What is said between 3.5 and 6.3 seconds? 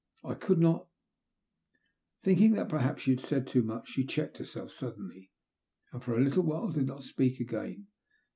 much, she checked herself suddenly, and for a